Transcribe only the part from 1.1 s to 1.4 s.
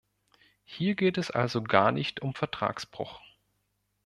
es